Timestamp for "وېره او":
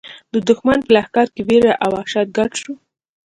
1.47-1.89